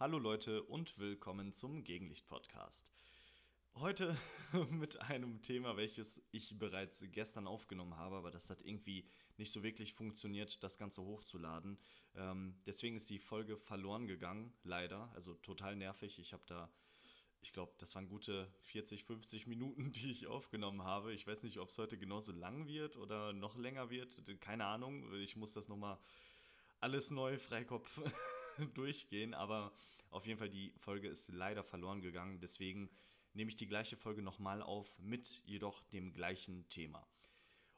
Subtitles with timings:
[0.00, 2.84] Hallo Leute und willkommen zum Gegenlicht-Podcast.
[3.76, 4.18] Heute
[4.70, 9.62] mit einem Thema, welches ich bereits gestern aufgenommen habe, aber das hat irgendwie nicht so
[9.62, 11.78] wirklich funktioniert, das Ganze hochzuladen.
[12.16, 15.12] Ähm, deswegen ist die Folge verloren gegangen, leider.
[15.14, 16.18] Also total nervig.
[16.18, 16.68] Ich habe da,
[17.40, 21.14] ich glaube, das waren gute 40, 50 Minuten, die ich aufgenommen habe.
[21.14, 24.20] Ich weiß nicht, ob es heute genauso lang wird oder noch länger wird.
[24.40, 25.14] Keine Ahnung.
[25.14, 26.00] Ich muss das nochmal
[26.80, 27.88] alles neu, Freikopf
[28.74, 29.72] durchgehen, aber
[30.10, 32.40] auf jeden Fall die Folge ist leider verloren gegangen.
[32.40, 32.90] Deswegen
[33.32, 37.06] nehme ich die gleiche Folge nochmal auf mit jedoch dem gleichen Thema.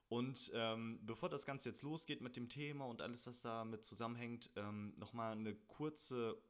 [0.09, 4.51] Und ähm, bevor das Ganze jetzt losgeht mit dem Thema und alles, was damit zusammenhängt,
[4.55, 6.41] ähm, nochmal eine kurze,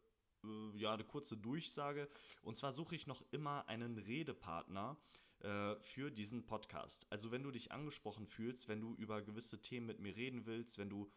[0.45, 2.09] äh, ja, eine kurze Durchsage.
[2.43, 4.99] Und zwar suche ich noch immer einen Redepartner
[5.41, 7.07] äh, für diesen Podcast.
[7.09, 10.77] Also wenn du dich angesprochen fühlst, wenn du über gewisse Themen mit mir reden willst,
[10.77, 11.11] wenn du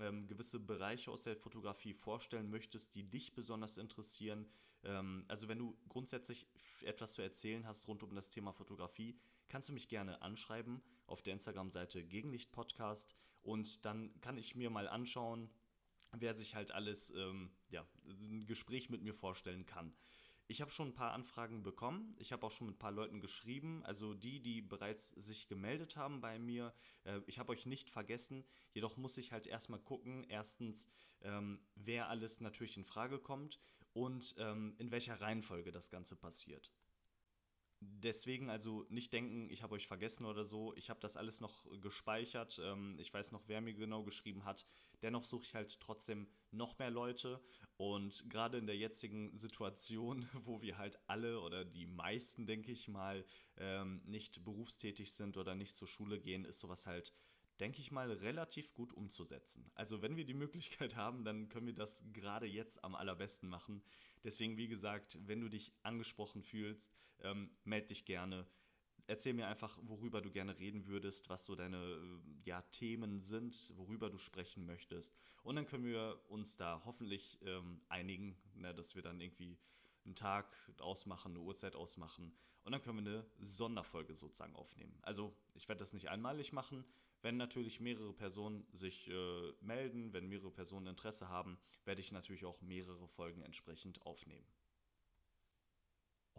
[0.00, 4.46] ähm, gewisse Bereiche aus der Fotografie vorstellen möchtest, die dich besonders interessieren.
[4.84, 6.46] Ähm, also wenn du grundsätzlich
[6.82, 9.18] etwas zu erzählen hast rund um das Thema Fotografie,
[9.48, 14.70] kannst du mich gerne anschreiben auf der Instagram-Seite Gegenlicht Podcast und dann kann ich mir
[14.70, 15.50] mal anschauen,
[16.12, 19.94] wer sich halt alles ähm, ja, ein Gespräch mit mir vorstellen kann.
[20.50, 22.16] Ich habe schon ein paar Anfragen bekommen.
[22.18, 23.84] Ich habe auch schon mit ein paar Leuten geschrieben.
[23.84, 26.72] Also die, die bereits sich gemeldet haben bei mir.
[27.04, 28.46] Äh, ich habe euch nicht vergessen.
[28.72, 30.88] Jedoch muss ich halt erstmal gucken, erstens,
[31.20, 33.60] ähm, wer alles natürlich in Frage kommt
[33.92, 36.72] und ähm, in welcher Reihenfolge das Ganze passiert.
[37.80, 40.74] Deswegen also nicht denken, ich habe euch vergessen oder so.
[40.74, 42.60] Ich habe das alles noch gespeichert.
[42.62, 44.66] Ähm, ich weiß noch, wer mir genau geschrieben hat.
[45.00, 47.40] Dennoch suche ich halt trotzdem noch mehr Leute.
[47.76, 52.88] Und gerade in der jetzigen Situation, wo wir halt alle oder die meisten, denke ich
[52.88, 53.24] mal,
[53.56, 57.12] ähm, nicht berufstätig sind oder nicht zur Schule gehen, ist sowas halt
[57.60, 59.70] denke ich mal, relativ gut umzusetzen.
[59.74, 63.82] Also wenn wir die Möglichkeit haben, dann können wir das gerade jetzt am allerbesten machen.
[64.24, 68.46] Deswegen, wie gesagt, wenn du dich angesprochen fühlst, ähm, meld dich gerne.
[69.06, 73.72] Erzähl mir einfach, worüber du gerne reden würdest, was so deine äh, ja, Themen sind,
[73.74, 75.16] worüber du sprechen möchtest.
[75.42, 79.58] Und dann können wir uns da hoffentlich ähm, einigen, ne, dass wir dann irgendwie
[80.04, 82.34] einen Tag ausmachen, eine Uhrzeit ausmachen
[82.68, 84.98] und dann können wir eine Sonderfolge sozusagen aufnehmen.
[85.00, 86.84] Also ich werde das nicht einmalig machen,
[87.22, 92.44] wenn natürlich mehrere Personen sich äh, melden, wenn mehrere Personen Interesse haben, werde ich natürlich
[92.44, 94.46] auch mehrere Folgen entsprechend aufnehmen.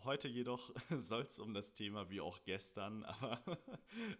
[0.03, 3.41] Heute jedoch soll es um das Thema, wie auch gestern, aber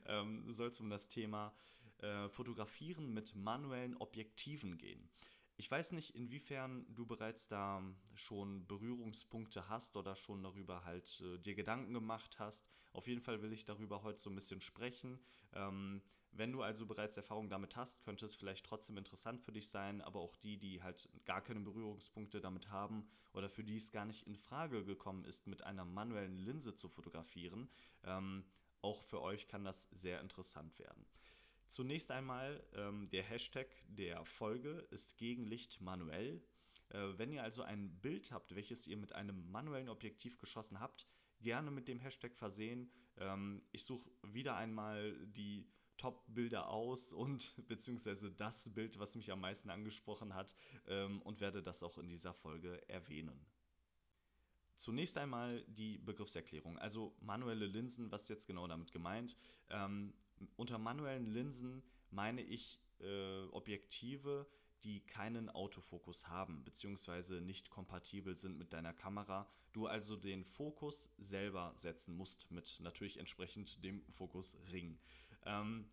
[0.05, 1.53] ähm, soll es um das Thema
[1.99, 5.09] äh, Fotografieren mit manuellen Objektiven gehen.
[5.59, 7.83] Ich weiß nicht, inwiefern du bereits da
[8.15, 12.65] schon Berührungspunkte hast oder schon darüber halt äh, dir Gedanken gemacht hast.
[12.93, 15.19] Auf jeden Fall will ich darüber heute so ein bisschen sprechen.
[15.51, 19.67] Ähm, wenn du also bereits Erfahrung damit hast, könnte es vielleicht trotzdem interessant für dich
[19.67, 23.91] sein, aber auch die, die halt gar keine Berührungspunkte damit haben oder für die es
[23.91, 27.69] gar nicht in Frage gekommen ist, mit einer manuellen Linse zu fotografieren,
[28.05, 28.45] ähm,
[28.81, 31.05] auch für euch kann das sehr interessant werden.
[31.69, 36.41] Zunächst einmal ähm, der Hashtag der Folge ist Gegenlicht manuell.
[36.89, 41.07] Äh, wenn ihr also ein Bild habt, welches ihr mit einem manuellen Objektiv geschossen habt,
[41.41, 42.91] gerne mit dem Hashtag versehen.
[43.17, 49.41] Ähm, ich suche wieder einmal die Top-Bilder aus und beziehungsweise das Bild, was mich am
[49.41, 50.55] meisten angesprochen hat
[50.87, 53.45] ähm, und werde das auch in dieser Folge erwähnen.
[54.79, 59.35] Zunächst einmal die Begriffserklärung, also manuelle Linsen, was ist jetzt genau damit gemeint?
[59.69, 60.13] Ähm,
[60.55, 64.47] unter manuellen Linsen meine ich äh, Objektive,
[64.85, 69.49] die keinen Autofokus haben, beziehungsweise nicht kompatibel sind mit deiner Kamera.
[69.73, 74.97] Du also den Fokus selber setzen musst, mit natürlich entsprechend dem Fokusring.
[75.45, 75.89] Ähm,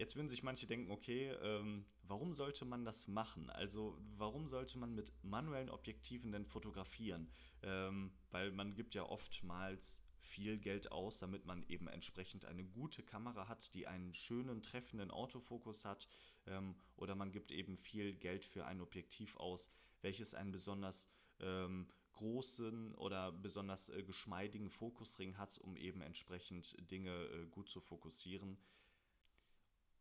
[0.00, 3.50] Jetzt würden sich manche denken, okay, ähm, warum sollte man das machen?
[3.50, 7.30] Also warum sollte man mit manuellen Objektiven denn fotografieren?
[7.62, 13.02] Ähm, weil man gibt ja oftmals viel Geld aus, damit man eben entsprechend eine gute
[13.02, 16.08] Kamera hat, die einen schönen, treffenden Autofokus hat.
[16.46, 21.88] Ähm, oder man gibt eben viel Geld für ein Objektiv aus, welches einen besonders ähm,
[22.12, 28.56] großen oder besonders äh, geschmeidigen Fokusring hat, um eben entsprechend Dinge äh, gut zu fokussieren.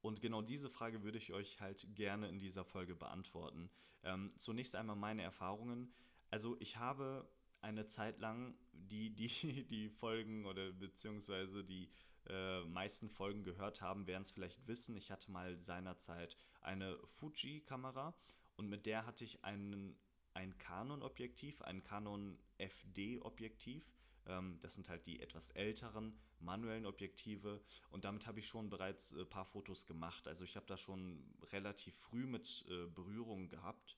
[0.02, 3.70] Und genau diese Frage würde ich euch halt gerne in dieser Folge beantworten.
[4.04, 5.94] Ähm, zunächst einmal meine Erfahrungen.
[6.30, 7.30] Also ich habe
[7.62, 9.28] eine Zeit lang die, die,
[9.70, 11.90] die Folgen oder beziehungsweise die
[12.28, 14.96] äh, meisten Folgen gehört haben, werden es vielleicht wissen.
[14.96, 18.14] Ich hatte mal seinerzeit eine Fuji-Kamera
[18.56, 19.98] und mit der hatte ich einen,
[20.34, 23.84] ein Canon-Objektiv, ein Canon FD-Objektiv.
[24.28, 29.12] Ähm, das sind halt die etwas älteren manuellen Objektive und damit habe ich schon bereits
[29.12, 30.28] ein äh, paar Fotos gemacht.
[30.28, 33.98] Also ich habe da schon relativ früh mit äh, Berührung gehabt.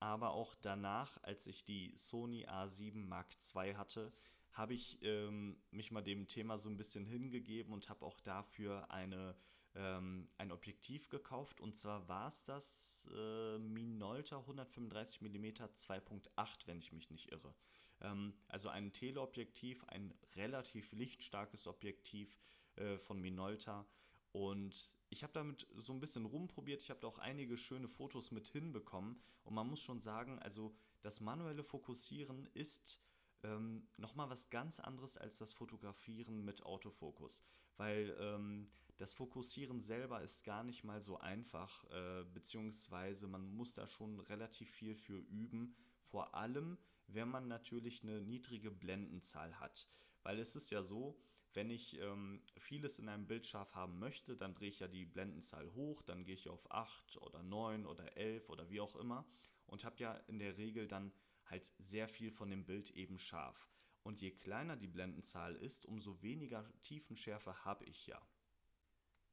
[0.00, 4.12] aber auch danach, als ich die Sony A7 Mark II hatte,
[4.52, 8.90] habe ich ähm, mich mal dem Thema so ein bisschen hingegeben und habe auch dafür
[8.90, 9.36] eine,
[9.74, 11.60] ähm, ein Objektiv gekauft.
[11.60, 17.54] Und zwar war es das äh, Minolta 135 mm 2.8, wenn ich mich nicht irre.
[18.00, 22.38] Ähm, also ein Teleobjektiv, ein relativ lichtstarkes Objektiv
[22.76, 23.86] äh, von Minolta.
[24.32, 26.82] Und ich habe damit so ein bisschen rumprobiert.
[26.82, 29.20] Ich habe da auch einige schöne Fotos mit hinbekommen.
[29.44, 32.98] Und man muss schon sagen, also das manuelle Fokussieren ist
[33.42, 37.44] ähm, nochmal was ganz anderes als das Fotografieren mit Autofokus.
[37.76, 43.74] Weil ähm, das Fokussieren selber ist gar nicht mal so einfach, äh, beziehungsweise man muss
[43.74, 45.74] da schon relativ viel für üben.
[46.04, 49.88] Vor allem, wenn man natürlich eine niedrige Blendenzahl hat.
[50.22, 51.18] Weil es ist ja so,
[51.54, 55.04] wenn ich ähm, vieles in einem Bild scharf haben möchte, dann drehe ich ja die
[55.04, 59.26] Blendenzahl hoch, dann gehe ich auf 8 oder 9 oder 11 oder wie auch immer
[59.66, 61.12] und habe ja in der Regel dann
[61.46, 63.68] halt sehr viel von dem Bild eben scharf.
[64.02, 68.20] Und je kleiner die Blendenzahl ist, umso weniger Tiefenschärfe habe ich ja.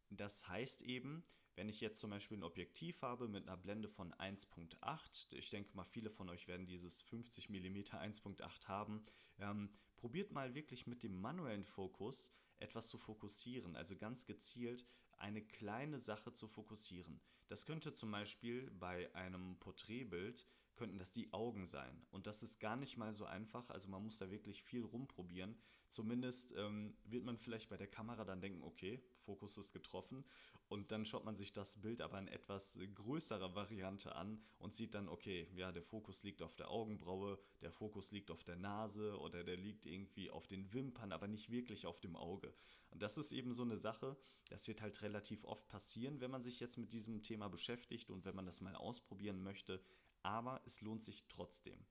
[0.09, 1.23] Das heißt eben,
[1.55, 5.75] wenn ich jetzt zum Beispiel ein Objektiv habe mit einer Blende von 1.8, ich denke
[5.75, 9.05] mal, viele von euch werden dieses 50 mm 1.8 haben,
[9.39, 14.85] ähm, probiert mal wirklich mit dem manuellen Fokus etwas zu fokussieren, also ganz gezielt
[15.17, 17.19] eine kleine Sache zu fokussieren.
[17.47, 20.47] Das könnte zum Beispiel bei einem Porträtbild
[20.79, 22.01] könnten das die Augen sein.
[22.09, 23.69] Und das ist gar nicht mal so einfach.
[23.69, 25.57] Also man muss da wirklich viel rumprobieren.
[25.89, 30.23] Zumindest ähm, wird man vielleicht bei der Kamera dann denken, okay, Fokus ist getroffen.
[30.69, 34.93] Und dann schaut man sich das Bild aber in etwas größerer Variante an und sieht
[34.93, 39.19] dann, okay, ja, der Fokus liegt auf der Augenbraue, der Fokus liegt auf der Nase
[39.19, 42.53] oder der liegt irgendwie auf den Wimpern, aber nicht wirklich auf dem Auge.
[42.91, 44.15] Und das ist eben so eine Sache,
[44.47, 48.23] das wird halt relativ oft passieren, wenn man sich jetzt mit diesem Thema beschäftigt und
[48.23, 49.81] wenn man das mal ausprobieren möchte
[50.23, 51.85] aber es lohnt sich trotzdem.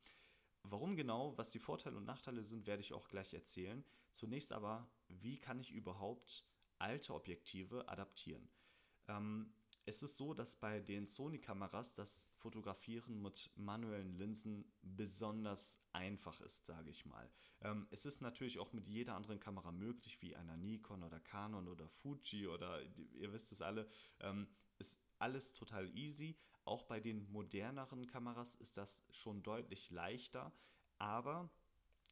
[0.62, 3.84] Warum genau, was die Vorteile und Nachteile sind, werde ich auch gleich erzählen.
[4.12, 6.44] Zunächst aber, wie kann ich überhaupt
[6.78, 8.48] alte Objektive adaptieren?
[9.06, 9.54] Ähm,
[9.88, 16.66] es ist so, dass bei den Sony-Kameras das Fotografieren mit manuellen Linsen besonders einfach ist,
[16.66, 17.30] sage ich mal.
[17.62, 21.69] Ähm, es ist natürlich auch mit jeder anderen Kamera möglich, wie einer Nikon oder Canon
[21.69, 23.88] oder Fuji oder ihr wisst es alle.
[24.20, 24.46] Ähm,
[24.78, 26.36] ist alles total easy,
[26.69, 30.53] auch bei den moderneren Kameras ist das schon deutlich leichter,
[30.99, 31.50] aber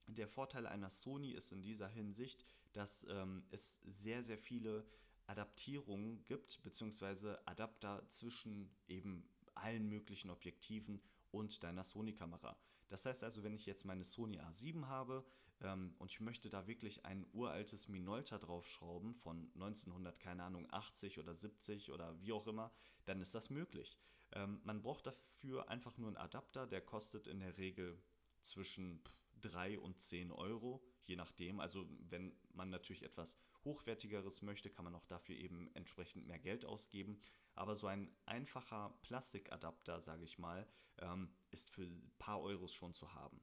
[0.06, 4.86] der Vorteil einer Sony ist in dieser Hinsicht, dass ähm, es sehr, sehr viele
[5.26, 11.00] Adaptierungen gibt, beziehungsweise Adapter zwischen eben allen möglichen Objektiven
[11.30, 12.56] und deiner Sony-Kamera.
[12.88, 15.26] Das heißt also, wenn ich jetzt meine Sony A7 habe
[15.60, 21.18] ähm, und ich möchte da wirklich ein uraltes Minolta draufschrauben von 1900, keine Ahnung, 80
[21.18, 22.70] oder 70 oder wie auch immer,
[23.06, 23.98] dann ist das möglich.
[24.32, 28.02] Ähm, man braucht dafür einfach nur einen Adapter, der kostet in der Regel
[28.42, 29.02] zwischen
[29.40, 31.60] 3 und 10 Euro, je nachdem.
[31.60, 36.64] Also wenn man natürlich etwas Hochwertigeres möchte, kann man auch dafür eben entsprechend mehr Geld
[36.64, 37.20] ausgeben.
[37.54, 40.66] Aber so ein einfacher Plastikadapter, sage ich mal,
[40.98, 43.40] ähm, ist für ein paar Euros schon zu haben.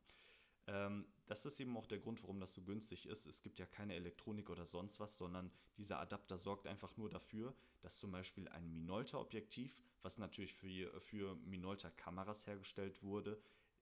[0.67, 3.25] Ähm, das ist eben auch der Grund, warum das so günstig ist.
[3.25, 7.55] Es gibt ja keine Elektronik oder sonst was, sondern dieser Adapter sorgt einfach nur dafür,
[7.81, 13.41] dass zum Beispiel ein Minolta-Objektiv, was natürlich für, für Minolta-Kameras hergestellt wurde,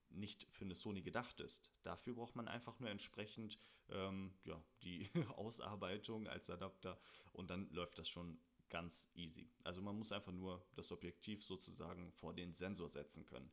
[0.09, 1.71] nicht für eine Sony gedacht ist.
[1.83, 3.57] Dafür braucht man einfach nur entsprechend
[3.89, 6.99] ähm, ja, die Ausarbeitung als Adapter
[7.31, 8.39] und dann läuft das schon
[8.69, 9.49] ganz easy.
[9.63, 13.51] Also man muss einfach nur das Objektiv sozusagen vor den Sensor setzen können.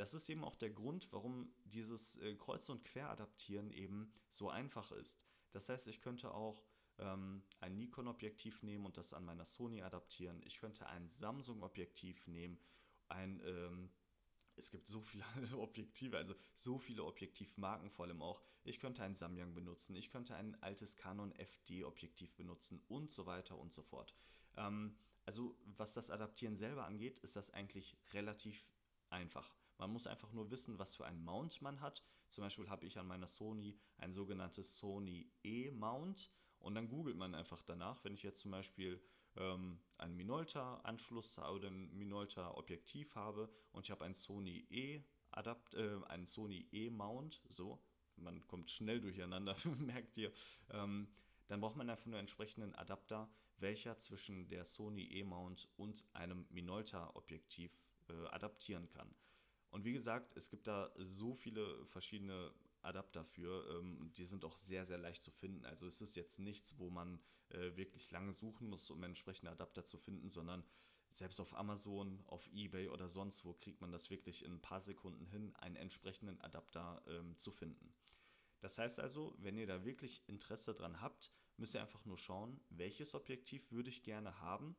[0.00, 4.92] Das ist eben auch der Grund, warum dieses äh, Kreuz- und Queradaptieren eben so einfach
[4.92, 5.20] ist.
[5.50, 6.64] Das heißt, ich könnte auch
[6.96, 10.40] ähm, ein Nikon-Objektiv nehmen und das an meiner Sony adaptieren.
[10.42, 12.58] Ich könnte ein Samsung-Objektiv nehmen,
[13.10, 13.90] ein ähm,
[14.56, 15.22] es gibt so viele
[15.58, 18.40] Objektive, also so viele Objektivmarken vor allem auch.
[18.64, 23.58] Ich könnte ein Samyang benutzen, ich könnte ein altes Canon FD-Objektiv benutzen und so weiter
[23.58, 24.14] und so fort.
[24.56, 28.66] Ähm, also was das Adaptieren selber angeht, ist das eigentlich relativ
[29.10, 29.54] einfach.
[29.80, 32.04] Man muss einfach nur wissen, was für einen Mount man hat.
[32.28, 37.34] Zum Beispiel habe ich an meiner Sony ein sogenanntes Sony E-Mount und dann googelt man
[37.34, 39.02] einfach danach, wenn ich jetzt zum Beispiel
[39.36, 45.98] ähm, einen Minolta-Anschluss oder ein Minolta-Objektiv habe und ich habe ein Sony E Adapt, äh,
[46.08, 47.82] einen Sony E-Mount, so,
[48.16, 50.30] man kommt schnell durcheinander, merkt ihr,
[50.68, 51.08] ähm,
[51.48, 56.46] dann braucht man einfach nur einen entsprechenden Adapter, welcher zwischen der Sony E-Mount und einem
[56.50, 57.72] Minolta-Objektiv
[58.10, 59.14] äh, adaptieren kann.
[59.70, 63.78] Und wie gesagt, es gibt da so viele verschiedene Adapter für.
[63.78, 65.64] Ähm, die sind auch sehr, sehr leicht zu finden.
[65.64, 69.84] Also es ist jetzt nichts, wo man äh, wirklich lange suchen muss, um entsprechende Adapter
[69.84, 70.64] zu finden, sondern
[71.12, 74.80] selbst auf Amazon, auf eBay oder sonst wo kriegt man das wirklich in ein paar
[74.80, 77.92] Sekunden hin, einen entsprechenden Adapter ähm, zu finden.
[78.60, 82.60] Das heißt also, wenn ihr da wirklich Interesse dran habt, müsst ihr einfach nur schauen,
[82.70, 84.76] welches Objektiv würde ich gerne haben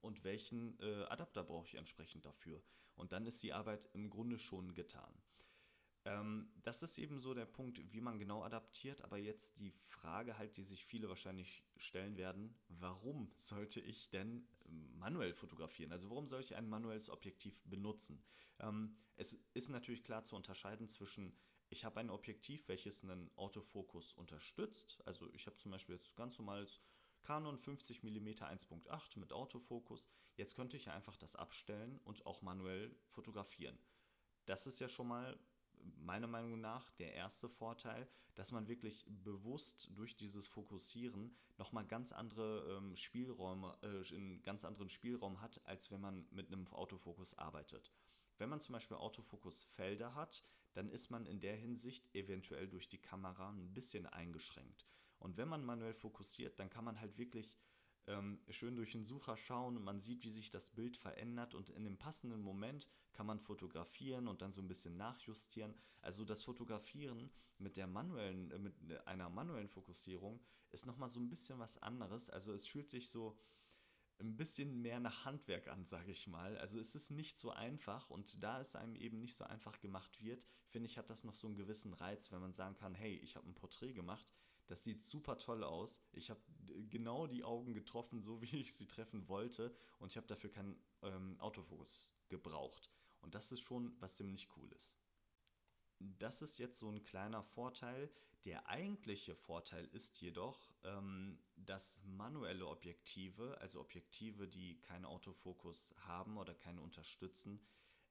[0.00, 2.62] und welchen äh, Adapter brauche ich entsprechend dafür.
[2.94, 5.14] Und dann ist die Arbeit im Grunde schon getan.
[6.04, 9.02] Ähm, das ist eben so der Punkt, wie man genau adaptiert.
[9.02, 14.48] Aber jetzt die Frage halt, die sich viele wahrscheinlich stellen werden, warum sollte ich denn
[14.68, 15.92] manuell fotografieren?
[15.92, 18.22] Also warum soll ich ein manuelles Objektiv benutzen?
[18.60, 21.36] Ähm, es ist natürlich klar zu unterscheiden zwischen
[21.70, 25.02] ich habe ein Objektiv, welches einen Autofokus unterstützt.
[25.04, 26.80] Also ich habe zum Beispiel jetzt ganz normales
[27.22, 30.08] Canon 50 mm 1.8 mit Autofokus.
[30.36, 33.78] Jetzt könnte ich ja einfach das abstellen und auch manuell fotografieren.
[34.46, 35.38] Das ist ja schon mal
[35.96, 42.12] meiner Meinung nach der erste Vorteil, dass man wirklich bewusst durch dieses Fokussieren nochmal ganz
[42.12, 47.36] andere ähm, Spielräume, äh, einen ganz anderen Spielraum hat, als wenn man mit einem Autofokus
[47.36, 47.92] arbeitet.
[48.38, 50.44] Wenn man zum Beispiel Autofokusfelder hat,
[50.74, 54.86] dann ist man in der Hinsicht eventuell durch die Kamera ein bisschen eingeschränkt.
[55.18, 57.56] Und wenn man manuell fokussiert, dann kann man halt wirklich
[58.08, 61.68] ähm, schön durch den Sucher schauen und man sieht, wie sich das Bild verändert und
[61.70, 65.74] in dem passenden Moment kann man fotografieren und dann so ein bisschen nachjustieren.
[66.00, 68.74] Also das Fotografieren mit der manuellen, äh, mit
[69.06, 72.30] einer manuellen Fokussierung ist nochmal so ein bisschen was anderes.
[72.30, 73.38] Also es fühlt sich so
[74.20, 76.56] ein bisschen mehr nach Handwerk an, sage ich mal.
[76.58, 80.20] Also es ist nicht so einfach und da es einem eben nicht so einfach gemacht
[80.20, 83.16] wird, finde ich, hat das noch so einen gewissen Reiz, wenn man sagen kann, hey,
[83.16, 84.32] ich habe ein Porträt gemacht,
[84.68, 86.00] das sieht super toll aus.
[86.12, 86.40] Ich habe
[86.90, 89.74] genau die Augen getroffen, so wie ich sie treffen wollte.
[89.98, 92.90] Und ich habe dafür keinen ähm, Autofokus gebraucht.
[93.20, 94.96] Und das ist schon was ziemlich cool ist.
[95.98, 98.10] Das ist jetzt so ein kleiner Vorteil.
[98.44, 106.38] Der eigentliche Vorteil ist jedoch, ähm, dass manuelle Objektive, also Objektive, die keinen Autofokus haben
[106.38, 107.60] oder keinen unterstützen,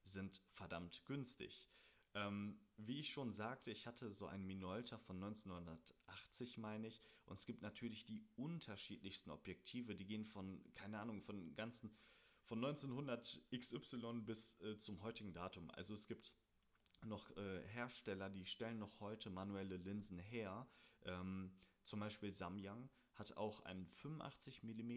[0.01, 1.69] sind verdammt günstig.
[2.13, 7.01] Ähm, wie ich schon sagte, ich hatte so ein Minolta von 1980, meine ich.
[7.25, 11.95] Und es gibt natürlich die unterschiedlichsten Objektive, die gehen von, keine Ahnung, von ganzen,
[12.43, 15.69] von 1900 XY bis äh, zum heutigen Datum.
[15.71, 16.33] Also es gibt
[17.05, 20.67] noch äh, Hersteller, die stellen noch heute manuelle Linsen her.
[21.03, 21.51] Ähm,
[21.83, 24.91] zum Beispiel Samyang hat auch einen 85 mm,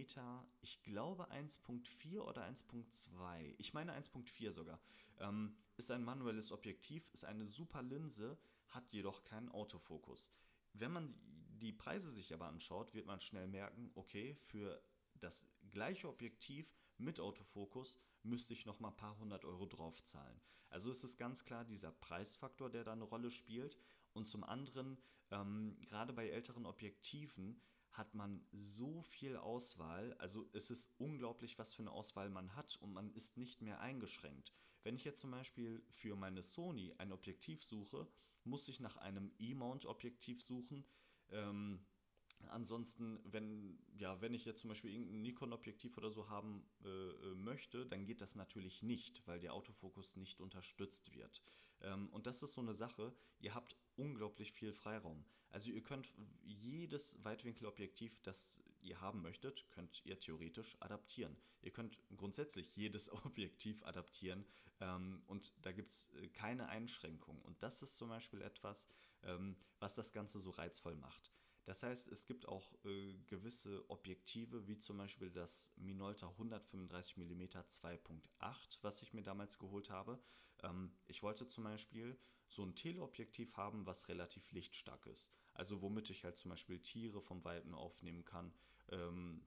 [0.60, 4.80] ich glaube 1.4 oder 1.2, ich meine 1.4 sogar.
[5.18, 10.32] Ähm, ist ein manuelles Objektiv, ist eine super Linse, hat jedoch keinen Autofokus.
[10.72, 11.14] Wenn man
[11.60, 14.82] die Preise sich aber anschaut, wird man schnell merken, okay, für
[15.14, 20.40] das gleiche Objektiv mit Autofokus müsste ich noch mal ein paar hundert Euro drauf zahlen.
[20.68, 23.76] Also ist es ganz klar dieser Preisfaktor, der da eine Rolle spielt.
[24.12, 24.98] Und zum anderen,
[25.30, 27.60] ähm, gerade bei älteren Objektiven,
[28.00, 30.14] hat man so viel Auswahl.
[30.14, 33.80] Also es ist unglaublich, was für eine Auswahl man hat und man ist nicht mehr
[33.80, 34.54] eingeschränkt.
[34.82, 38.08] Wenn ich jetzt zum Beispiel für meine Sony ein Objektiv suche,
[38.44, 40.86] muss ich nach einem E-Mount-Objektiv suchen.
[41.28, 41.84] Ähm,
[42.48, 47.34] ansonsten, wenn, ja, wenn ich jetzt zum Beispiel irgendein Nikon-Objektiv oder so haben äh, äh,
[47.34, 51.42] möchte, dann geht das natürlich nicht, weil der Autofokus nicht unterstützt wird.
[51.82, 55.26] Ähm, und das ist so eine Sache, ihr habt unglaublich viel Freiraum.
[55.50, 61.36] Also ihr könnt jedes Weitwinkelobjektiv, das ihr haben möchtet, könnt ihr theoretisch adaptieren.
[61.62, 64.46] Ihr könnt grundsätzlich jedes Objektiv adaptieren
[64.80, 67.40] ähm, und da gibt es äh, keine Einschränkung.
[67.42, 68.88] Und das ist zum Beispiel etwas,
[69.22, 71.30] ähm, was das Ganze so reizvoll macht.
[71.64, 77.42] Das heißt, es gibt auch äh, gewisse Objektive, wie zum Beispiel das Minolta 135 mm
[77.42, 80.18] 2.8, was ich mir damals geholt habe.
[80.62, 82.18] Ähm, ich wollte zum Beispiel
[82.50, 85.30] so ein Teleobjektiv haben, was relativ lichtstark ist.
[85.54, 88.52] Also womit ich halt zum Beispiel Tiere vom Weiten aufnehmen kann.
[88.90, 89.42] Ähm,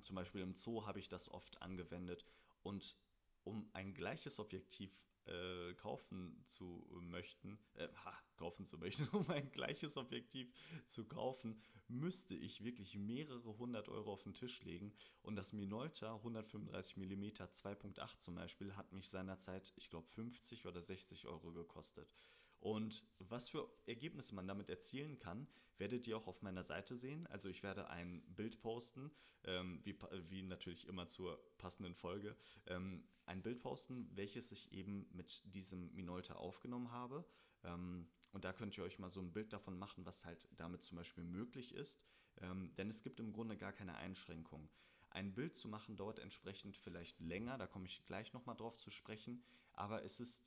[0.00, 2.24] zum Beispiel im Zoo habe ich das oft angewendet.
[2.62, 2.96] Und
[3.44, 4.96] um ein gleiches Objektiv
[5.28, 10.52] äh, kaufen zu möchten, äh, ha, kaufen zu möchten, um ein gleiches Objektiv
[10.86, 14.94] zu kaufen, müsste ich wirklich mehrere hundert Euro auf den Tisch legen.
[15.22, 20.82] Und das Minolta 135 mm 2.8 zum Beispiel hat mich seinerzeit, ich glaube, 50 oder
[20.82, 22.12] 60 Euro gekostet.
[22.60, 25.46] Und was für Ergebnisse man damit erzielen kann,
[25.78, 27.26] werdet ihr auch auf meiner Seite sehen.
[27.28, 29.12] Also ich werde ein Bild posten,
[29.44, 29.96] ähm, wie,
[30.28, 32.36] wie, natürlich immer zur passenden Folge,
[32.66, 37.24] ähm, ein Bild posten, welches ich eben mit diesem Minolta aufgenommen habe.
[37.62, 40.82] Ähm, und da könnt ihr euch mal so ein Bild davon machen, was halt damit
[40.82, 42.00] zum Beispiel möglich ist.
[42.40, 44.68] Ähm, denn es gibt im Grunde gar keine Einschränkung.
[45.10, 48.90] Ein Bild zu machen dauert entsprechend vielleicht länger, da komme ich gleich nochmal drauf zu
[48.90, 50.44] sprechen, aber es ist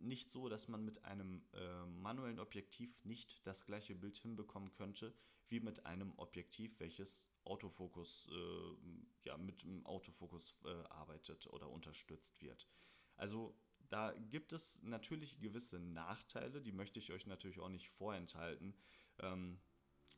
[0.00, 5.14] nicht so, dass man mit einem äh, manuellen Objektiv nicht das gleiche Bild hinbekommen könnte,
[5.48, 12.40] wie mit einem Objektiv, welches Autofokus, äh, ja, mit dem Autofokus äh, arbeitet oder unterstützt
[12.42, 12.68] wird.
[13.16, 13.54] Also
[13.88, 18.74] da gibt es natürlich gewisse Nachteile, die möchte ich euch natürlich auch nicht vorenthalten.
[19.18, 19.58] Ähm,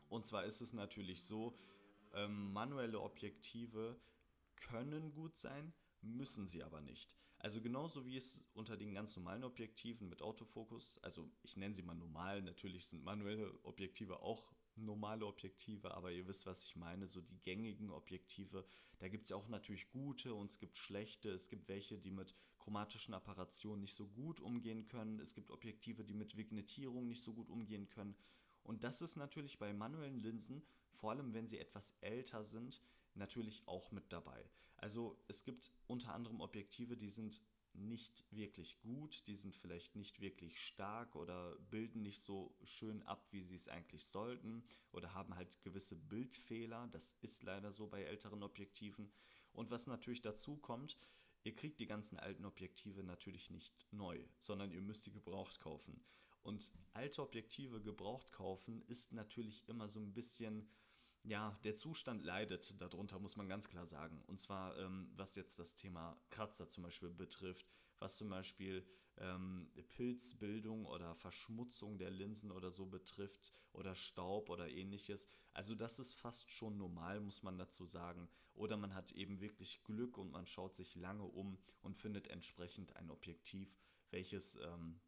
[0.09, 1.57] und zwar ist es natürlich so,
[2.15, 3.97] ähm, manuelle Objektive
[4.57, 7.17] können gut sein, müssen sie aber nicht.
[7.43, 11.83] Also genauso wie es unter den ganz normalen Objektiven mit Autofokus, also ich nenne sie
[11.83, 17.07] mal normal, natürlich sind manuelle Objektive auch normale Objektive, aber ihr wisst, was ich meine,
[17.07, 18.67] so die gängigen Objektive,
[18.99, 22.11] da gibt es ja auch natürlich gute und es gibt schlechte, es gibt welche, die
[22.11, 27.23] mit chromatischen Apparationen nicht so gut umgehen können, es gibt Objektive, die mit Vignettierung nicht
[27.23, 28.15] so gut umgehen können.
[28.65, 32.83] Und das ist natürlich bei manuellen Linsen, vor allem wenn sie etwas älter sind,
[33.21, 34.51] natürlich auch mit dabei.
[34.77, 37.41] Also es gibt unter anderem Objektive, die sind
[37.75, 43.29] nicht wirklich gut, die sind vielleicht nicht wirklich stark oder bilden nicht so schön ab,
[43.31, 46.89] wie sie es eigentlich sollten oder haben halt gewisse Bildfehler.
[46.91, 49.13] Das ist leider so bei älteren Objektiven.
[49.53, 50.99] Und was natürlich dazu kommt,
[51.45, 56.03] ihr kriegt die ganzen alten Objektive natürlich nicht neu, sondern ihr müsst sie gebraucht kaufen.
[56.43, 60.69] Und alte Objektive gebraucht kaufen ist natürlich immer so ein bisschen
[61.25, 64.23] ja, der Zustand leidet darunter, muss man ganz klar sagen.
[64.27, 67.67] Und zwar, ähm, was jetzt das Thema Kratzer zum Beispiel betrifft,
[67.99, 68.87] was zum Beispiel
[69.19, 75.29] ähm, Pilzbildung oder Verschmutzung der Linsen oder so betrifft oder Staub oder ähnliches.
[75.53, 78.29] Also das ist fast schon normal, muss man dazu sagen.
[78.55, 82.97] Oder man hat eben wirklich Glück und man schaut sich lange um und findet entsprechend
[82.97, 83.77] ein Objektiv,
[84.11, 84.57] welches...
[84.57, 85.01] Ähm,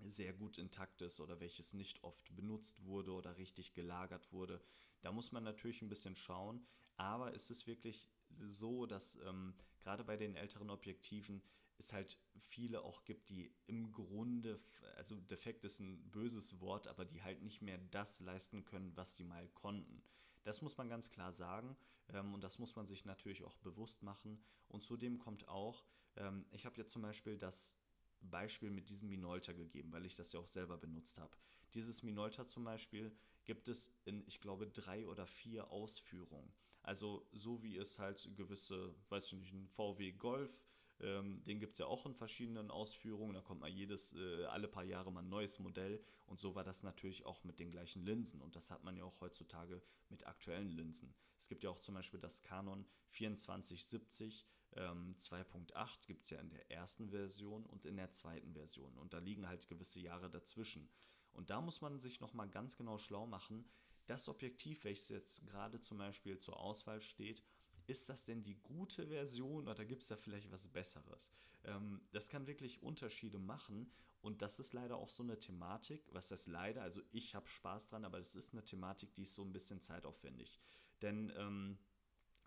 [0.00, 4.62] sehr gut intakt ist oder welches nicht oft benutzt wurde oder richtig gelagert wurde.
[5.02, 6.66] Da muss man natürlich ein bisschen schauen,
[6.96, 8.10] aber ist es wirklich
[8.48, 11.42] so, dass ähm, gerade bei den älteren Objektiven
[11.78, 14.60] es halt viele auch gibt, die im Grunde,
[14.96, 19.16] also defekt ist ein böses Wort, aber die halt nicht mehr das leisten können, was
[19.16, 20.02] sie mal konnten.
[20.42, 21.76] Das muss man ganz klar sagen
[22.08, 24.42] ähm, und das muss man sich natürlich auch bewusst machen.
[24.68, 25.84] Und zudem kommt auch,
[26.16, 27.79] ähm, ich habe jetzt zum Beispiel das
[28.22, 31.36] Beispiel mit diesem Minolta gegeben, weil ich das ja auch selber benutzt habe.
[31.74, 33.12] Dieses Minolta zum Beispiel
[33.44, 36.52] gibt es in, ich glaube, drei oder vier Ausführungen.
[36.82, 40.58] Also so wie es halt gewisse, weiß ich nicht, ein VW Golf,
[41.00, 43.34] ähm, den gibt es ja auch in verschiedenen Ausführungen.
[43.34, 46.02] Da kommt mal jedes, äh, alle paar Jahre mal ein neues Modell.
[46.26, 48.40] Und so war das natürlich auch mit den gleichen Linsen.
[48.40, 51.14] Und das hat man ja auch heutzutage mit aktuellen Linsen.
[51.38, 56.50] Es gibt ja auch zum Beispiel das Canon 2470 ähm, 2.8 gibt es ja in
[56.50, 58.96] der ersten Version und in der zweiten Version.
[58.98, 60.88] Und da liegen halt gewisse Jahre dazwischen.
[61.32, 63.64] Und da muss man sich nochmal ganz genau schlau machen,
[64.06, 67.44] das Objektiv, welches jetzt gerade zum Beispiel zur Auswahl steht,
[67.86, 71.30] ist das denn die gute Version oder gibt es da vielleicht was Besseres?
[71.64, 76.28] Ähm, das kann wirklich Unterschiede machen und das ist leider auch so eine Thematik, was
[76.28, 79.42] das leider, also ich habe Spaß dran, aber das ist eine Thematik, die ist so
[79.42, 80.60] ein bisschen zeitaufwendig.
[81.02, 81.78] Denn ähm,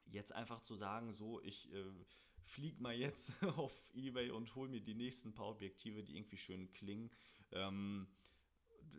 [0.06, 1.86] jetzt einfach zu sagen, so, ich äh,
[2.44, 6.72] flieg mal jetzt auf Ebay und hol mir die nächsten paar Objektive, die irgendwie schön
[6.74, 7.10] klingen,
[7.52, 8.08] ähm,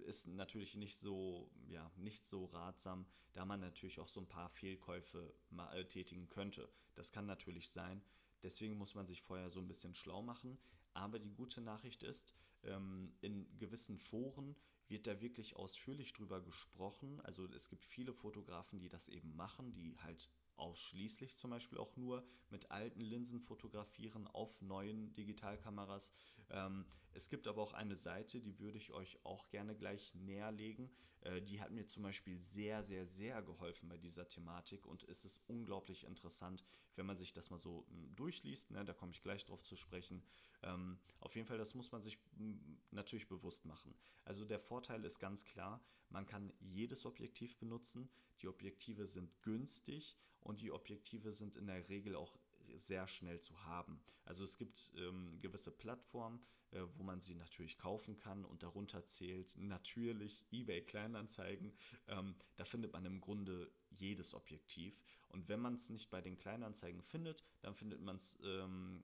[0.07, 4.49] ist natürlich nicht so, ja, nicht so ratsam, da man natürlich auch so ein paar
[4.51, 6.69] Fehlkäufe mal, äh, tätigen könnte.
[6.95, 8.03] Das kann natürlich sein.
[8.43, 10.59] Deswegen muss man sich vorher so ein bisschen schlau machen.
[10.93, 14.55] Aber die gute Nachricht ist, ähm, in gewissen Foren
[14.89, 17.21] wird da wirklich ausführlich drüber gesprochen.
[17.23, 21.97] Also es gibt viele Fotografen, die das eben machen, die halt ausschließlich zum Beispiel auch
[21.97, 26.13] nur mit alten Linsen fotografieren auf neuen Digitalkameras.
[26.51, 30.51] Ähm, es gibt aber auch eine Seite, die würde ich euch auch gerne gleich näher
[30.53, 30.91] legen.
[31.21, 35.25] Äh, die hat mir zum Beispiel sehr, sehr, sehr geholfen bei dieser Thematik und es
[35.25, 36.65] ist unglaublich interessant,
[36.97, 38.71] wenn man sich das mal so hm, durchliest.
[38.71, 38.85] Ne?
[38.85, 40.23] Da komme ich gleich drauf zu sprechen.
[40.63, 43.95] Ähm, auf jeden Fall, das muss man sich hm, natürlich bewusst machen.
[44.25, 48.09] Also der Vorteil ist ganz klar, man kann jedes Objektiv benutzen.
[48.43, 52.39] Die Objektive sind günstig und die Objektive sind in der Regel auch
[52.79, 54.01] sehr schnell zu haben.
[54.25, 59.05] Also es gibt ähm, gewisse Plattformen, äh, wo man sie natürlich kaufen kann und darunter
[59.07, 61.77] zählt natürlich eBay Kleinanzeigen.
[62.09, 66.39] Ähm, da findet man im Grunde jedes Objektiv und wenn man es nicht bei den
[66.39, 69.03] Kleinanzeigen findet, dann findet man es ähm,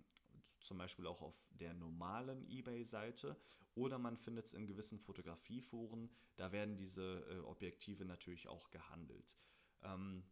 [0.60, 3.36] zum Beispiel auch auf der normalen eBay-Seite
[3.74, 6.10] oder man findet es in gewissen Fotografieforen.
[6.36, 9.36] Da werden diese äh, Objektive natürlich auch gehandelt.
[9.82, 10.22] Ähm,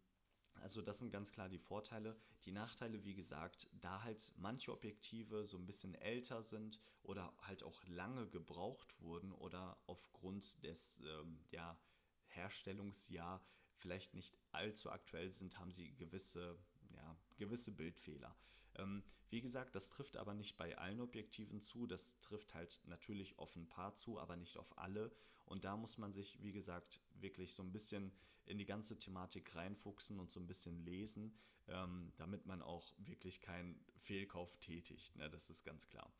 [0.62, 2.16] also das sind ganz klar die Vorteile.
[2.44, 7.62] Die Nachteile, wie gesagt, da halt manche Objektive so ein bisschen älter sind oder halt
[7.62, 11.78] auch lange gebraucht wurden oder aufgrund des ähm, ja,
[12.26, 13.42] Herstellungsjahr
[13.76, 16.58] vielleicht nicht allzu aktuell sind, haben sie gewisse
[16.90, 18.36] ja, gewisse Bildfehler.
[18.76, 21.86] Ähm, wie gesagt, das trifft aber nicht bei allen Objektiven zu.
[21.86, 25.12] Das trifft halt natürlich auf ein paar zu, aber nicht auf alle.
[25.44, 28.12] Und da muss man sich, wie gesagt, wirklich so ein bisschen
[28.46, 31.36] in die ganze Thematik reinfuchsen und so ein bisschen lesen,
[31.68, 35.14] ähm, damit man auch wirklich keinen Fehlkauf tätigt.
[35.16, 35.30] Ne?
[35.30, 36.10] Das ist ganz klar.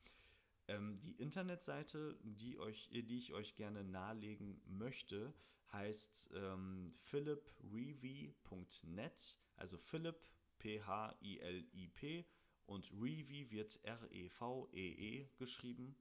[0.69, 5.33] Ähm, die Internetseite, die, euch, die ich euch gerne nahelegen möchte,
[5.73, 10.21] heißt ähm, philiprevy.net, also Philip,
[10.59, 12.27] P-H-I-L-I-P
[12.69, 15.97] und Revy wird R-E-V-E-E -E geschrieben,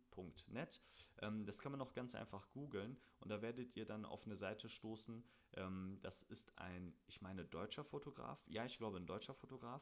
[0.47, 0.81] .net.
[1.19, 4.35] Ähm, das kann man auch ganz einfach googeln und da werdet ihr dann auf eine
[4.35, 5.23] Seite stoßen.
[5.53, 8.45] Ähm, das ist ein, ich meine, deutscher Fotograf.
[8.47, 9.81] Ja, ich glaube, ein deutscher Fotograf.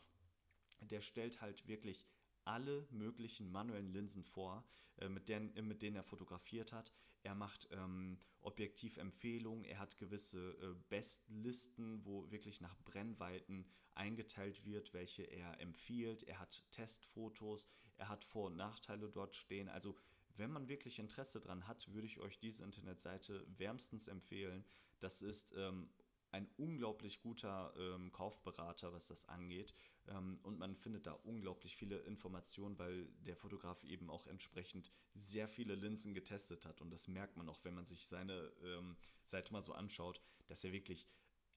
[0.79, 2.05] Der stellt halt wirklich
[2.43, 4.63] alle möglichen manuellen Linsen vor,
[4.97, 6.93] äh, mit, denen, mit denen er fotografiert hat.
[7.25, 14.93] Er macht ähm, Objektivempfehlungen, er hat gewisse äh, Bestlisten, wo wirklich nach Brennweiten eingeteilt wird,
[14.93, 16.21] welche er empfiehlt.
[16.23, 19.69] Er hat Testfotos, er hat Vor- und Nachteile dort stehen.
[19.69, 19.95] Also
[20.37, 24.63] wenn man wirklich Interesse daran hat, würde ich euch diese Internetseite wärmstens empfehlen.
[24.99, 25.89] Das ist ähm,
[26.35, 29.73] ein unglaublich guter ähm, Kaufberater, was das angeht.
[30.09, 35.47] Ähm, und man findet da unglaublich viele Informationen, weil der Fotograf eben auch entsprechend sehr
[35.47, 36.81] viele Linsen getestet hat.
[36.81, 40.63] Und das merkt man auch, wenn man sich seine ähm, Seite mal so anschaut, dass
[40.65, 41.07] er wirklich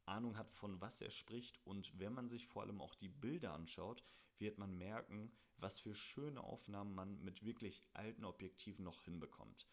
[0.06, 1.58] Ahnung hat, von was er spricht.
[1.66, 4.04] Und wenn man sich vor allem auch die Bilder anschaut,
[4.38, 9.66] wird man merken, was für schöne Aufnahmen man mit wirklich alten Objektiven noch hinbekommt.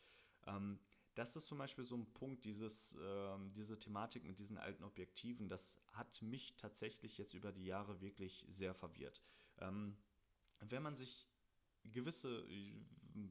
[0.47, 0.79] Ähm,
[1.15, 5.49] das ist zum Beispiel so ein Punkt, dieses, äh, diese Thematik mit diesen alten Objektiven,
[5.49, 9.21] das hat mich tatsächlich jetzt über die Jahre wirklich sehr verwirrt.
[9.59, 9.97] Ähm,
[10.59, 11.27] wenn man sich
[11.83, 12.45] gewisse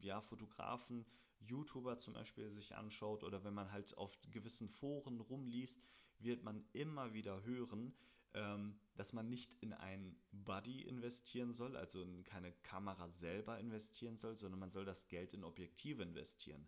[0.01, 1.05] ja, Fotografen,
[1.41, 5.83] YouTuber zum Beispiel sich anschaut oder wenn man halt auf gewissen Foren rumliest,
[6.19, 7.95] wird man immer wieder hören,
[8.33, 14.17] ähm, dass man nicht in ein Buddy investieren soll, also in keine Kamera selber investieren
[14.17, 16.67] soll, sondern man soll das Geld in Objektive investieren.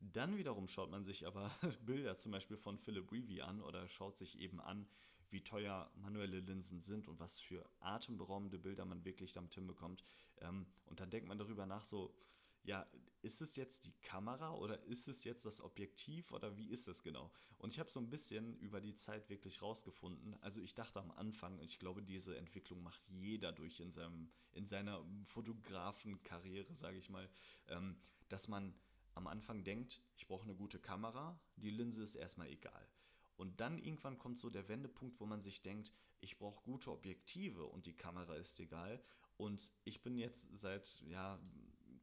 [0.00, 1.50] Dann wiederum schaut man sich aber
[1.84, 4.86] Bilder zum Beispiel von Philip Reeve an oder schaut sich eben an,
[5.30, 10.04] wie teuer manuelle Linsen sind und was für atemberaubende Bilder man wirklich damit hinbekommt.
[10.40, 12.14] Ähm, und dann denkt man darüber nach, so,
[12.62, 12.86] ja,
[13.22, 17.02] ist es jetzt die Kamera oder ist es jetzt das Objektiv oder wie ist es
[17.02, 17.30] genau?
[17.58, 20.36] Und ich habe so ein bisschen über die Zeit wirklich rausgefunden.
[20.42, 24.66] Also ich dachte am Anfang, ich glaube, diese Entwicklung macht jeder durch in, seinem, in
[24.66, 27.28] seiner Fotografenkarriere, sage ich mal,
[27.68, 27.96] ähm,
[28.28, 28.74] dass man
[29.16, 32.88] am Anfang denkt, ich brauche eine gute Kamera, die Linse ist erstmal egal.
[33.36, 37.66] Und dann irgendwann kommt so der Wendepunkt, wo man sich denkt, ich brauche gute Objektive
[37.66, 39.02] und die Kamera ist egal.
[39.36, 41.38] Und ich bin jetzt seit, ja,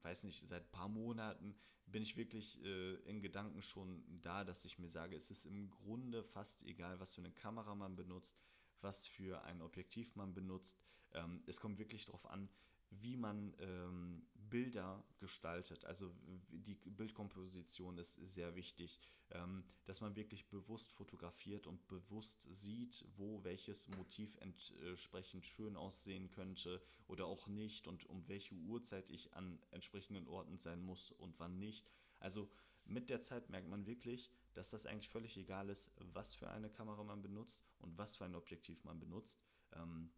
[0.01, 4.65] weiß nicht, seit ein paar Monaten bin ich wirklich äh, in Gedanken schon da, dass
[4.65, 8.39] ich mir sage, es ist im Grunde fast egal, was für eine Kamera man benutzt,
[8.81, 10.79] was für ein Objektiv man benutzt.
[11.11, 12.49] Ähm, es kommt wirklich darauf an,
[12.89, 15.83] wie man ähm, Bilder gestaltet.
[15.85, 16.13] Also
[16.51, 18.99] die Bildkomposition ist sehr wichtig,
[19.31, 26.29] ähm, dass man wirklich bewusst fotografiert und bewusst sieht, wo welches Motiv entsprechend schön aussehen
[26.29, 31.39] könnte oder auch nicht und um welche Uhrzeit ich an entsprechenden Orten sein muss und
[31.39, 31.89] wann nicht.
[32.19, 32.47] Also
[32.85, 36.69] mit der Zeit merkt man wirklich, dass das eigentlich völlig egal ist, was für eine
[36.69, 39.41] Kamera man benutzt und was für ein Objektiv man benutzt.
[39.71, 40.11] Ähm,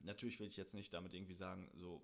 [0.00, 2.00] Natürlich will ich jetzt nicht damit irgendwie sagen, so,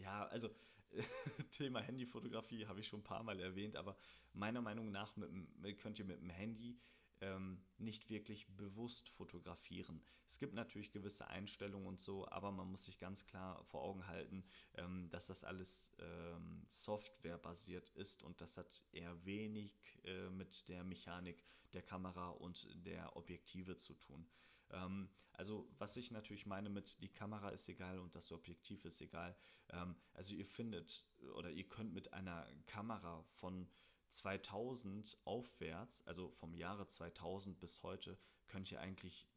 [0.00, 0.50] ja, also
[1.50, 3.96] Thema Handyfotografie habe ich schon ein paar Mal erwähnt, aber
[4.32, 6.78] meiner Meinung nach mit, könnt ihr mit dem Handy
[7.20, 10.02] ähm, nicht wirklich bewusst fotografieren.
[10.26, 14.06] Es gibt natürlich gewisse Einstellungen und so, aber man muss sich ganz klar vor Augen
[14.06, 14.44] halten,
[14.76, 20.84] ähm, dass das alles ähm, softwarebasiert ist und das hat eher wenig äh, mit der
[20.84, 24.28] Mechanik der Kamera und der Objektive zu tun.
[24.70, 29.00] Ähm, also was ich natürlich meine mit die Kamera ist egal und das Objektiv ist
[29.00, 29.36] egal.
[29.70, 31.04] Ähm, also ihr findet
[31.34, 33.68] oder ihr könnt mit einer Kamera von
[34.10, 39.28] 2000 aufwärts, also vom Jahre 2000 bis heute, könnt ihr eigentlich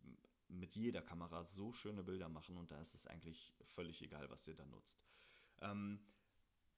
[0.48, 4.48] mit jeder Kamera so schöne Bilder machen und da ist es eigentlich völlig egal, was
[4.48, 5.02] ihr da nutzt.
[5.62, 6.04] Ähm,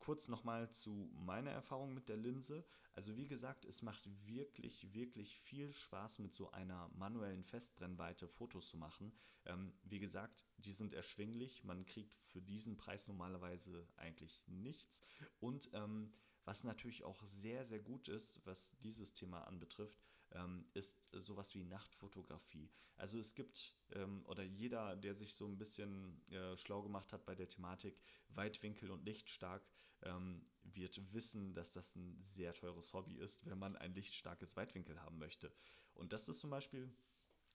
[0.04, 2.66] kurz nochmal zu meiner Erfahrung mit der Linse.
[2.94, 8.68] Also wie gesagt, es macht wirklich, wirklich viel Spaß mit so einer manuellen Festbrennweite Fotos
[8.68, 9.13] zu machen.
[9.46, 11.63] Ähm, wie gesagt, die sind erschwinglich.
[11.63, 15.04] Man kriegt für diesen Preis normalerweise eigentlich nichts.
[15.39, 16.12] Und ähm,
[16.44, 21.63] was natürlich auch sehr, sehr gut ist, was dieses Thema anbetrifft, ähm, ist sowas wie
[21.63, 22.70] Nachtfotografie.
[22.98, 27.26] Also es gibt, ähm, oder jeder, der sich so ein bisschen äh, schlau gemacht hat
[27.26, 29.63] bei der Thematik Weitwinkel und Lichtstark,
[30.04, 35.02] ähm, wird wissen, dass das ein sehr teures Hobby ist, wenn man ein lichtstarkes Weitwinkel
[35.02, 35.52] haben möchte.
[35.94, 36.92] Und das ist zum Beispiel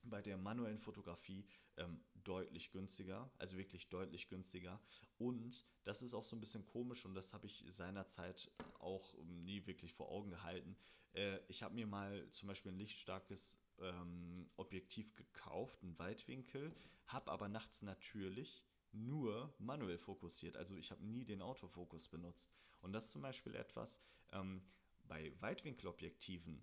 [0.02, 4.80] bei der manuellen Fotografie ähm, deutlich günstiger, also wirklich deutlich günstiger.
[5.18, 9.44] Und das ist auch so ein bisschen komisch und das habe ich seinerzeit auch ähm,
[9.44, 10.76] nie wirklich vor Augen gehalten.
[11.14, 16.74] Äh, ich habe mir mal zum Beispiel ein lichtstarkes ähm, Objektiv gekauft, ein Weitwinkel,
[17.06, 18.64] habe aber nachts natürlich
[19.06, 20.56] nur manuell fokussiert.
[20.56, 22.50] Also ich habe nie den Autofokus benutzt.
[22.80, 24.00] Und das ist zum Beispiel etwas,
[24.32, 24.62] ähm,
[25.06, 26.62] bei Weitwinkelobjektiven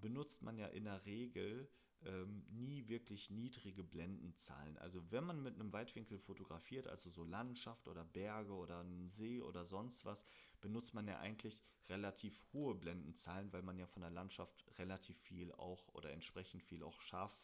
[0.00, 1.68] benutzt man ja in der Regel
[2.04, 4.76] ähm, nie wirklich niedrige Blendenzahlen.
[4.78, 9.40] Also wenn man mit einem Weitwinkel fotografiert, also so Landschaft oder Berge oder einen See
[9.40, 10.26] oder sonst was,
[10.60, 15.52] benutzt man ja eigentlich relativ hohe Blendenzahlen, weil man ja von der Landschaft relativ viel
[15.52, 17.38] auch oder entsprechend viel auch scharf,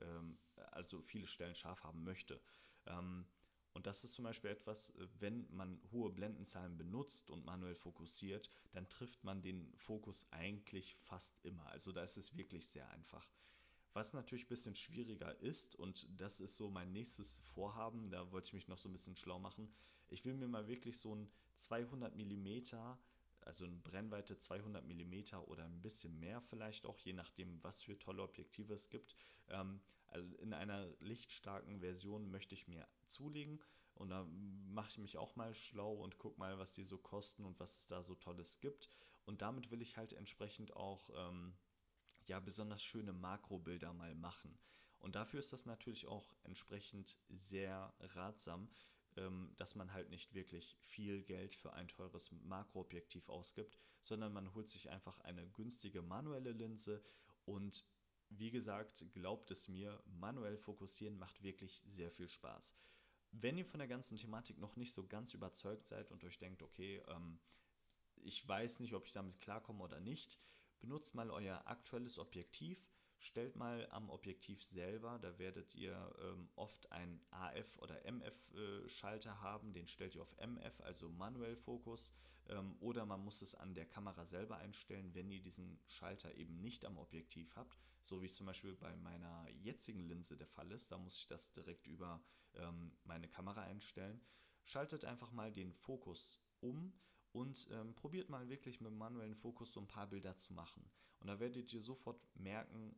[0.00, 0.38] ähm,
[0.70, 2.40] also viele Stellen scharf haben möchte.
[2.86, 3.26] Ähm,
[3.74, 8.48] und das ist zum Beispiel etwas, äh, wenn man hohe Blendenzahlen benutzt und manuell fokussiert,
[8.72, 11.66] dann trifft man den Fokus eigentlich fast immer.
[11.66, 13.28] Also da ist es wirklich sehr einfach.
[13.92, 18.48] Was natürlich ein bisschen schwieriger ist, und das ist so mein nächstes Vorhaben, da wollte
[18.48, 19.72] ich mich noch so ein bisschen schlau machen.
[20.08, 22.62] Ich will mir mal wirklich so ein 200 mm,
[23.46, 27.98] also eine Brennweite 200 mm oder ein bisschen mehr vielleicht auch, je nachdem, was für
[27.98, 29.14] tolle Objektive es gibt.
[29.48, 33.60] Ähm, also in einer lichtstarken Version möchte ich mir zulegen
[33.94, 37.44] und da mache ich mich auch mal schlau und gucke mal, was die so kosten
[37.44, 38.88] und was es da so Tolles gibt.
[39.24, 41.54] Und damit will ich halt entsprechend auch ähm,
[42.26, 44.58] ja besonders schöne Makrobilder mal machen.
[44.98, 48.68] Und dafür ist das natürlich auch entsprechend sehr ratsam,
[49.56, 54.68] dass man halt nicht wirklich viel Geld für ein teures Makroobjektiv ausgibt, sondern man holt
[54.68, 57.02] sich einfach eine günstige manuelle Linse
[57.44, 57.84] und
[58.30, 62.74] wie gesagt, glaubt es mir, manuell fokussieren macht wirklich sehr viel Spaß.
[63.30, 66.62] Wenn ihr von der ganzen Thematik noch nicht so ganz überzeugt seid und euch denkt,
[66.62, 67.38] okay, ähm,
[68.16, 70.38] ich weiß nicht, ob ich damit klarkomme oder nicht,
[70.80, 72.78] benutzt mal euer aktuelles Objektiv,
[73.24, 79.20] stellt mal am Objektiv selber, da werdet ihr ähm, oft einen AF oder MF äh,
[79.40, 82.10] haben, den stellt ihr auf MF, also manuell Fokus,
[82.48, 86.60] ähm, oder man muss es an der Kamera selber einstellen, wenn ihr diesen Schalter eben
[86.60, 90.70] nicht am Objektiv habt, so wie es zum Beispiel bei meiner jetzigen Linse der Fall
[90.70, 92.22] ist, da muss ich das direkt über
[92.54, 94.20] ähm, meine Kamera einstellen.
[94.66, 96.92] Schaltet einfach mal den Fokus um
[97.32, 100.90] und ähm, probiert mal wirklich mit manuellen Fokus so ein paar Bilder zu machen.
[101.24, 102.94] Und da werdet ihr sofort merken,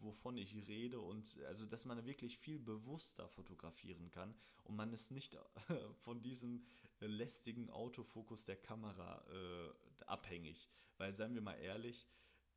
[0.00, 4.34] wovon ich rede und also, dass man wirklich viel bewusster fotografieren kann
[4.64, 5.34] und man ist nicht
[6.04, 6.66] von diesem
[7.00, 10.68] äh, lästigen Autofokus der Kamera äh, abhängig.
[10.98, 12.06] Weil, seien wir mal ehrlich,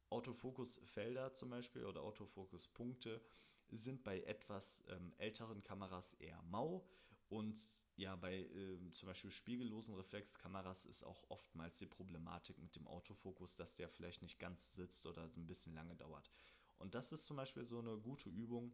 [0.09, 3.21] Autofokusfelder zum Beispiel oder Autofokuspunkte
[3.69, 6.85] sind bei etwas ähm, älteren Kameras eher mau
[7.29, 7.57] und
[8.01, 13.55] ja, bei äh, zum Beispiel spiegellosen Reflexkameras ist auch oftmals die Problematik mit dem Autofokus,
[13.55, 16.29] dass der vielleicht nicht ganz sitzt oder ein bisschen lange dauert.
[16.79, 18.73] Und das ist zum Beispiel so eine gute Übung,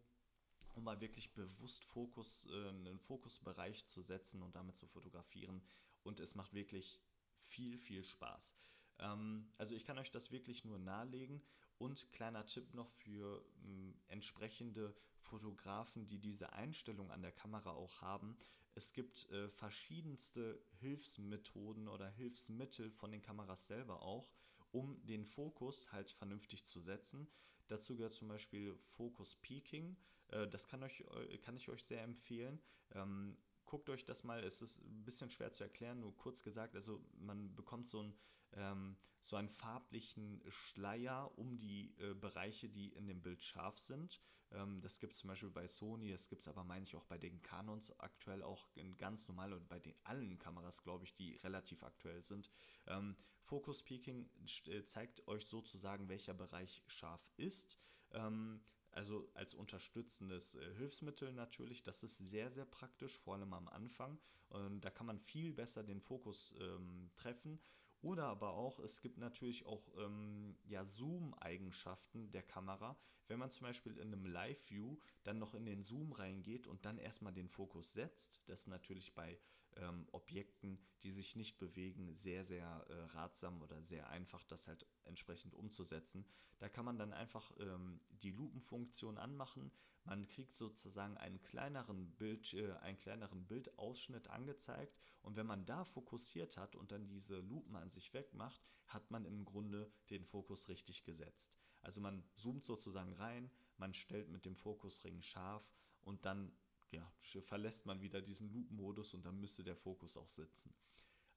[0.73, 5.61] um mal wirklich bewusst Fokus, äh, einen Fokusbereich zu setzen und damit zu fotografieren.
[6.03, 7.01] Und es macht wirklich
[7.41, 8.55] viel, viel Spaß.
[8.99, 11.41] Ähm, also ich kann euch das wirklich nur nahelegen.
[11.77, 18.01] Und kleiner Tipp noch für äh, entsprechende Fotografen, die diese Einstellung an der Kamera auch
[18.01, 18.38] haben.
[18.73, 24.31] Es gibt äh, verschiedenste Hilfsmethoden oder Hilfsmittel von den Kameras selber auch,
[24.71, 27.27] um den Fokus halt vernünftig zu setzen.
[27.67, 29.97] Dazu gehört zum Beispiel Focus Peaking.
[30.29, 32.62] Äh, das kann, euch, äh, kann ich euch sehr empfehlen.
[32.91, 36.75] Ähm, guckt euch das mal, es ist ein bisschen schwer zu erklären, nur kurz gesagt,
[36.75, 38.17] also man bekommt so, ein,
[38.53, 44.21] ähm, so einen farblichen Schleier um die äh, Bereiche, die in dem Bild scharf sind.
[44.51, 47.05] Ähm, das gibt es zum Beispiel bei Sony, das gibt es aber, meine ich, auch
[47.05, 51.36] bei den Canons aktuell auch ganz normal und bei den allen Kameras, glaube ich, die
[51.38, 52.49] relativ aktuell sind.
[52.86, 54.29] Ähm, Focus Peaking
[54.67, 57.77] äh, zeigt euch sozusagen, welcher Bereich scharf ist.
[58.12, 61.83] Ähm, also als unterstützendes äh, Hilfsmittel natürlich.
[61.83, 64.17] Das ist sehr, sehr praktisch, vor allem am Anfang.
[64.49, 67.60] Und da kann man viel besser den Fokus ähm, treffen.
[68.01, 72.97] Oder aber auch, es gibt natürlich auch ähm, ja, Zoom-Eigenschaften der Kamera.
[73.27, 76.99] Wenn man zum Beispiel in einem Live-View dann noch in den Zoom reingeht und dann
[76.99, 79.39] erstmal den Fokus setzt, das ist natürlich bei
[79.75, 84.86] ähm, Objekten, die sich nicht bewegen, sehr, sehr äh, ratsam oder sehr einfach, das halt
[85.03, 86.25] entsprechend umzusetzen.
[86.60, 89.71] Da kann man dann einfach ähm, die Lupenfunktion anmachen.
[90.03, 95.84] Man kriegt sozusagen einen kleineren, Bild, äh, einen kleineren Bildausschnitt angezeigt und wenn man da
[95.84, 100.69] fokussiert hat und dann diese Lupen an sich wegmacht, hat man im Grunde den Fokus
[100.69, 101.53] richtig gesetzt.
[101.82, 105.69] Also man zoomt sozusagen rein, man stellt mit dem Fokusring scharf
[106.01, 106.51] und dann
[106.91, 110.73] ja, verlässt man wieder diesen Loop-Modus und dann müsste der Fokus auch sitzen.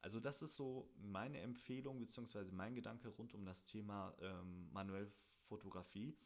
[0.02, 2.50] Also das ist so meine Empfehlung bzw.
[2.52, 6.16] mein Gedanke rund um das Thema ähm, manuell Fotografie.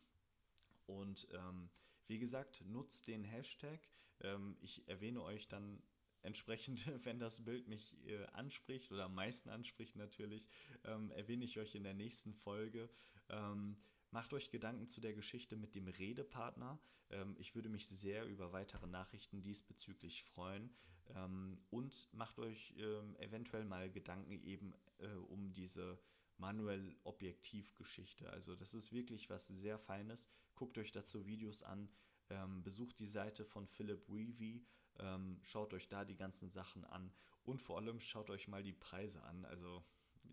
[0.87, 1.71] Und ähm,
[2.07, 3.81] Wie gesagt, nutzt den Hashtag.
[4.21, 5.83] Ähm, ich erwähne euch dann
[6.23, 10.47] entsprechend, wenn das Bild mich äh, anspricht oder am meisten anspricht natürlich,
[10.85, 12.91] ähm, erwähne ich euch in der nächsten Folge.
[13.29, 13.77] Ähm,
[14.15, 16.79] macht euch Gedanken zu der Geschichte mit dem Redepartner.
[17.11, 20.71] Ähm, ich würde mich sehr über weitere Nachrichten diesbezüglich freuen.
[21.17, 25.99] Ähm, und macht euch ähm, eventuell mal Gedanken eben äh, um diese
[26.39, 28.31] manuell Objektivgeschichte.
[28.31, 30.29] Also das ist wirklich was sehr Feines.
[30.55, 31.89] Guckt euch dazu Videos an.
[32.31, 34.65] Ähm, besucht die Seite von Philip Weavy,
[35.01, 38.73] ähm, schaut euch da die ganzen Sachen an und vor allem schaut euch mal die
[38.73, 39.45] Preise an.
[39.45, 39.85] Also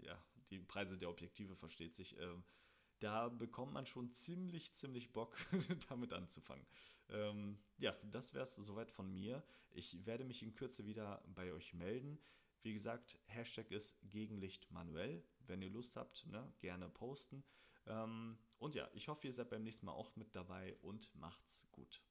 [0.02, 2.16] ja, die Preise der Objektive versteht sich.
[3.02, 5.36] Da bekommt man schon ziemlich, ziemlich Bock,
[5.90, 6.66] damit anzufangen.
[7.10, 9.44] Ähm, ja, das wäre es soweit von mir.
[9.72, 12.20] Ich werde mich in Kürze wieder bei euch melden.
[12.64, 15.24] Wie gesagt, Hashtag ist Gegenlicht manuell.
[15.48, 17.44] Wenn ihr Lust habt, ne, gerne posten.
[17.88, 21.68] Ähm, und ja, ich hoffe, ihr seid beim nächsten Mal auch mit dabei und macht's
[21.72, 22.02] gut.